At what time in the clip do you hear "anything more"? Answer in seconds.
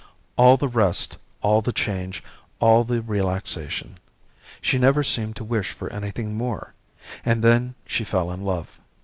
5.93-6.73